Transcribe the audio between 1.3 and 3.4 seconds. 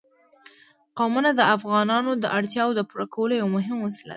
د افغانانو د اړتیاوو د پوره کولو